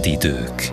Trendidők 0.00 0.72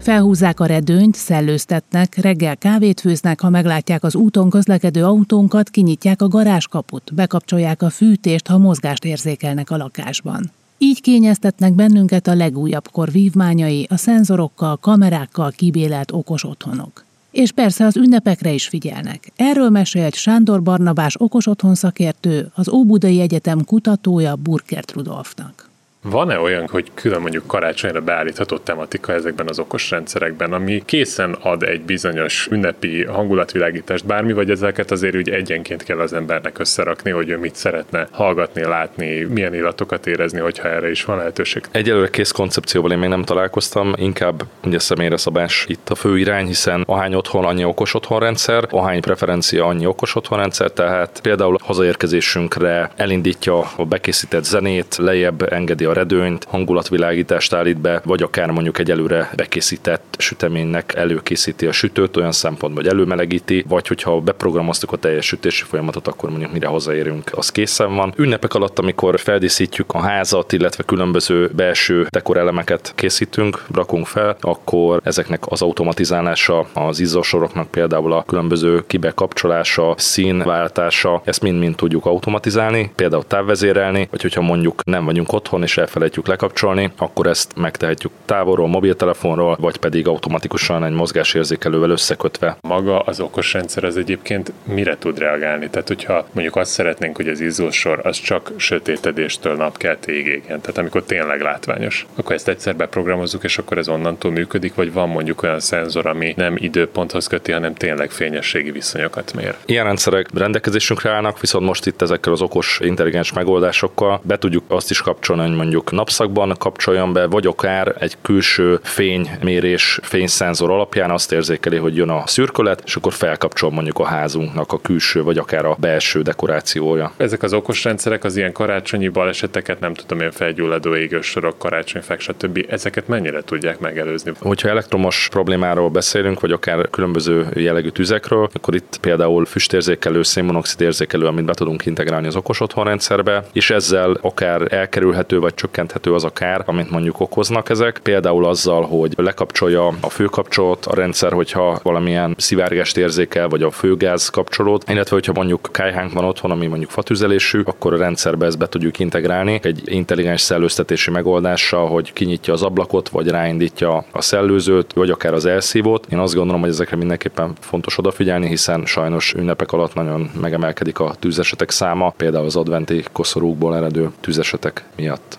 Felhúzzák 0.00 0.60
a 0.60 0.66
redőnyt, 0.66 1.14
szellőztetnek, 1.14 2.16
reggel 2.16 2.56
kávét 2.56 3.00
főznek, 3.00 3.40
ha 3.40 3.50
meglátják 3.50 4.04
az 4.04 4.14
úton 4.14 4.50
közlekedő 4.50 5.04
autónkat, 5.04 5.68
kinyitják 5.68 6.22
a 6.22 6.28
garázskaput, 6.28 7.14
bekapcsolják 7.14 7.82
a 7.82 7.90
fűtést, 7.90 8.46
ha 8.46 8.58
mozgást 8.58 9.04
érzékelnek 9.04 9.70
a 9.70 9.76
lakásban. 9.76 10.50
Így 10.78 11.00
kényeztetnek 11.00 11.72
bennünket 11.72 12.26
a 12.26 12.34
legújabb 12.34 12.88
kor 12.90 13.10
vívmányai, 13.10 13.86
a 13.90 13.96
szenzorokkal, 13.96 14.76
kamerákkal 14.76 15.50
kibélelt 15.50 16.12
okos 16.12 16.44
otthonok. 16.44 17.04
És 17.30 17.52
persze 17.52 17.84
az 17.84 17.96
ünnepekre 17.96 18.50
is 18.50 18.68
figyelnek. 18.68 19.32
Erről 19.36 19.68
mesélt 19.68 20.14
Sándor 20.14 20.62
Barnabás 20.62 21.14
okos 21.18 21.46
otthon 21.46 21.74
szakértő, 21.74 22.50
az 22.54 22.68
Óbudai 22.68 23.20
Egyetem 23.20 23.64
kutatója 23.64 24.36
Burkert 24.36 24.92
Rudolfnak. 24.92 25.68
Van-e 26.10 26.38
olyan, 26.38 26.68
hogy 26.70 26.90
külön 26.94 27.20
mondjuk 27.20 27.46
karácsonyra 27.46 28.00
beállíthatott 28.00 28.64
tematika 28.64 29.12
ezekben 29.12 29.48
az 29.48 29.58
okos 29.58 29.90
rendszerekben, 29.90 30.52
ami 30.52 30.82
készen 30.84 31.32
ad 31.32 31.62
egy 31.62 31.80
bizonyos 31.80 32.48
ünnepi 32.50 33.04
hangulatvilágítást, 33.04 34.06
bármi, 34.06 34.32
vagy 34.32 34.50
ezeket 34.50 34.90
azért 34.90 35.16
úgy 35.16 35.28
egyenként 35.30 35.82
kell 35.82 35.98
az 35.98 36.12
embernek 36.12 36.58
összerakni, 36.58 37.10
hogy 37.10 37.28
ő 37.28 37.38
mit 37.38 37.54
szeretne 37.54 38.08
hallgatni, 38.10 38.62
látni, 38.62 39.22
milyen 39.22 39.54
illatokat 39.54 40.06
érezni, 40.06 40.40
hogyha 40.40 40.68
erre 40.68 40.90
is 40.90 41.04
van 41.04 41.16
lehetőség? 41.16 41.62
Egyelőre 41.70 42.10
kész 42.10 42.30
koncepcióval 42.30 42.92
én 42.92 42.98
még 42.98 43.08
nem 43.08 43.22
találkoztam, 43.22 43.92
inkább 43.96 44.42
ugye 44.64 44.78
személyre 44.78 45.16
szabás 45.16 45.64
itt 45.68 45.88
a 45.88 45.94
fő 45.94 46.18
irány, 46.18 46.46
hiszen 46.46 46.82
ahány 46.86 47.14
otthon, 47.14 47.44
annyi 47.44 47.64
okos 47.64 47.94
otthonrendszer, 47.94 48.66
ahány 48.70 49.00
preferencia, 49.00 49.66
annyi 49.66 49.86
okos 49.86 50.14
otthonrendszer, 50.14 50.70
tehát 50.70 51.20
például 51.22 51.58
hazaérkezésünkre 51.62 52.90
elindítja 52.96 53.58
a 53.76 53.84
bekészített 53.84 54.44
zenét, 54.44 54.96
lejjebb 54.96 55.52
engedi 55.52 55.84
a 55.84 55.96
redőnyt, 55.98 56.44
hangulatvilágítást 56.44 57.52
állít 57.52 57.80
be, 57.80 58.00
vagy 58.04 58.22
akár 58.22 58.50
mondjuk 58.50 58.78
egy 58.78 58.90
előre 58.90 59.30
bekészített 59.36 60.14
süteménynek 60.18 60.94
előkészíti 60.94 61.66
a 61.66 61.72
sütőt 61.72 62.16
olyan 62.16 62.32
szempontból, 62.32 62.82
hogy 62.82 62.92
előmelegíti, 62.92 63.64
vagy 63.68 63.88
hogyha 63.88 64.20
beprogramoztuk 64.20 64.92
a 64.92 64.96
teljes 64.96 65.26
sütési 65.26 65.64
folyamatot, 65.64 66.08
akkor 66.08 66.30
mondjuk 66.30 66.52
mire 66.52 66.66
hazaérünk, 66.66 67.30
az 67.34 67.50
készen 67.50 67.94
van. 67.94 68.12
Ünnepek 68.16 68.54
alatt, 68.54 68.78
amikor 68.78 69.20
feldíszítjük 69.20 69.92
a 69.94 69.98
házat, 69.98 70.52
illetve 70.52 70.82
különböző 70.82 71.50
belső 71.56 72.06
dekorelemeket 72.10 72.92
készítünk, 72.94 73.64
rakunk 73.74 74.06
fel, 74.06 74.36
akkor 74.40 75.00
ezeknek 75.04 75.42
az 75.46 75.62
automatizálása, 75.62 76.66
az 76.72 77.00
izzósoroknak 77.00 77.70
például 77.70 78.12
a 78.12 78.24
különböző 78.26 78.84
kibekapcsolása, 78.86 79.94
színváltása, 79.96 81.22
ezt 81.24 81.42
mind-mind 81.42 81.76
tudjuk 81.76 82.06
automatizálni, 82.06 82.92
például 82.94 83.24
távvezérelni, 83.26 84.08
vagy 84.10 84.22
hogyha 84.22 84.40
mondjuk 84.40 84.84
nem 84.84 85.04
vagyunk 85.04 85.32
otthon 85.32 85.62
és 85.62 85.77
elfelejtjük 85.78 86.26
lekapcsolni, 86.26 86.90
akkor 86.96 87.26
ezt 87.26 87.56
megtehetjük 87.56 88.12
távolról, 88.24 88.68
mobiltelefonról, 88.68 89.56
vagy 89.60 89.76
pedig 89.76 90.08
automatikusan 90.08 90.84
egy 90.84 90.92
mozgásérzékelővel 90.92 91.90
összekötve. 91.90 92.56
Maga 92.60 93.00
az 93.00 93.20
okos 93.20 93.52
rendszer 93.52 93.84
az 93.84 93.96
egyébként 93.96 94.52
mire 94.64 94.98
tud 94.98 95.18
reagálni? 95.18 95.68
Tehát, 95.70 95.88
hogyha 95.88 96.26
mondjuk 96.32 96.56
azt 96.56 96.70
szeretnénk, 96.70 97.16
hogy 97.16 97.28
az 97.28 97.40
izzósor 97.40 98.00
az 98.02 98.20
csak 98.20 98.52
sötétedéstől 98.56 99.56
napkeltéig 99.56 100.26
égjen, 100.26 100.60
tehát 100.60 100.78
amikor 100.78 101.02
tényleg 101.02 101.40
látványos, 101.40 102.06
akkor 102.16 102.34
ezt 102.34 102.48
egyszer 102.48 102.76
beprogramozzuk, 102.76 103.44
és 103.44 103.58
akkor 103.58 103.78
ez 103.78 103.88
onnantól 103.88 104.30
működik, 104.30 104.74
vagy 104.74 104.92
van 104.92 105.08
mondjuk 105.08 105.42
olyan 105.42 105.60
szenzor, 105.60 106.06
ami 106.06 106.34
nem 106.36 106.54
időponthoz 106.56 107.26
köti, 107.26 107.52
hanem 107.52 107.74
tényleg 107.74 108.10
fényességi 108.10 108.70
viszonyokat 108.70 109.34
mér. 109.34 109.54
Ilyen 109.66 109.84
rendszerek 109.84 110.26
rendelkezésünkre 110.34 111.10
állnak, 111.10 111.40
viszont 111.40 111.66
most 111.66 111.86
itt 111.86 112.02
ezekkel 112.02 112.32
az 112.32 112.42
okos 112.42 112.80
intelligens 112.82 113.32
megoldásokkal 113.32 114.20
be 114.22 114.38
tudjuk 114.38 114.64
azt 114.68 114.90
is 114.90 115.00
kapcsolni, 115.00 115.42
hogy 115.42 115.56
mondjuk 115.68 115.92
napszakban 115.92 116.54
kapcsoljon 116.58 117.12
be, 117.12 117.26
vagy 117.26 117.46
akár 117.46 117.94
egy 117.98 118.16
külső 118.22 118.78
fénymérés, 118.82 119.98
fényszenzor 120.02 120.70
alapján 120.70 121.10
azt 121.10 121.32
érzékeli, 121.32 121.76
hogy 121.76 121.96
jön 121.96 122.08
a 122.08 122.26
szürkölet, 122.26 122.82
és 122.84 122.96
akkor 122.96 123.12
felkapcsol 123.12 123.70
mondjuk 123.70 123.98
a 123.98 124.04
házunknak 124.04 124.72
a 124.72 124.80
külső, 124.80 125.22
vagy 125.22 125.38
akár 125.38 125.64
a 125.64 125.76
belső 125.80 126.22
dekorációja. 126.22 127.12
Ezek 127.16 127.42
az 127.42 127.52
okos 127.52 127.84
rendszerek 127.84 128.24
az 128.24 128.36
ilyen 128.36 128.52
karácsonyi 128.52 129.08
baleseteket, 129.08 129.80
nem 129.80 129.94
tudom, 129.94 130.18
ilyen 130.18 130.30
felgyulladó 130.30 130.96
égősorok, 130.96 131.58
karácsonyfek, 131.58 132.20
stb. 132.20 132.66
Ezeket 132.68 133.08
mennyire 133.08 133.42
tudják 133.42 133.78
megelőzni? 133.78 134.32
Hogyha 134.40 134.68
elektromos 134.68 135.28
problémáról 135.30 135.88
beszélünk, 135.88 136.40
vagy 136.40 136.52
akár 136.52 136.90
különböző 136.90 137.46
jellegű 137.54 137.88
tüzekről, 137.88 138.48
akkor 138.52 138.74
itt 138.74 138.98
például 139.00 139.44
füstérzékelő, 139.44 140.22
szénmonoxid 140.22 140.80
érzékelő, 140.80 141.26
amit 141.26 141.44
be 141.44 141.54
tudunk 141.54 141.86
integrálni 141.86 142.26
az 142.26 142.36
okos 142.36 142.60
otthonrendszerbe, 142.60 143.44
és 143.52 143.70
ezzel 143.70 144.18
akár 144.20 144.72
elkerülhető 144.78 145.38
vagy 145.38 145.54
csökkenthető 145.58 146.14
az 146.14 146.24
a 146.24 146.30
kár, 146.30 146.62
amit 146.66 146.90
mondjuk 146.90 147.20
okoznak 147.20 147.68
ezek. 147.68 148.00
Például 148.02 148.44
azzal, 148.44 148.82
hogy 148.82 149.12
lekapcsolja 149.16 149.86
a 150.00 150.08
főkapcsolót 150.08 150.86
a 150.86 150.94
rendszer, 150.94 151.32
hogyha 151.32 151.80
valamilyen 151.82 152.34
szivárgást 152.38 152.96
érzékel, 152.96 153.48
vagy 153.48 153.62
a 153.62 153.70
főgáz 153.70 154.28
kapcsolót, 154.28 154.90
illetve 154.90 155.14
hogyha 155.14 155.32
mondjuk 155.32 155.68
kájhánk 155.72 156.12
van 156.12 156.24
otthon, 156.24 156.50
ami 156.50 156.66
mondjuk 156.66 156.90
fatüzelésű, 156.90 157.60
akkor 157.64 157.92
a 157.92 157.96
rendszerbe 157.96 158.46
ezt 158.46 158.58
be 158.58 158.68
tudjuk 158.68 158.98
integrálni 158.98 159.60
egy 159.62 159.82
intelligens 159.84 160.40
szellőztetési 160.40 161.10
megoldással, 161.10 161.88
hogy 161.88 162.12
kinyitja 162.12 162.52
az 162.52 162.62
ablakot, 162.62 163.08
vagy 163.08 163.28
ráindítja 163.28 164.04
a 164.12 164.22
szellőzőt, 164.22 164.92
vagy 164.92 165.10
akár 165.10 165.32
az 165.32 165.46
elszívót. 165.46 166.06
Én 166.10 166.18
azt 166.18 166.34
gondolom, 166.34 166.60
hogy 166.60 166.70
ezekre 166.70 166.96
mindenképpen 166.96 167.52
fontos 167.60 167.98
odafigyelni, 167.98 168.48
hiszen 168.48 168.84
sajnos 168.84 169.34
ünnepek 169.34 169.72
alatt 169.72 169.94
nagyon 169.94 170.30
megemelkedik 170.40 170.98
a 170.98 171.14
tűzesetek 171.18 171.70
száma, 171.70 172.14
például 172.16 172.44
az 172.44 172.56
adventi 172.56 173.04
koszorúkból 173.12 173.76
eredő 173.76 174.10
tűzesetek 174.20 174.84
miatt. 174.96 175.38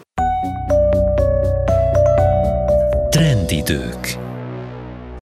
Trendidők 3.20 4.29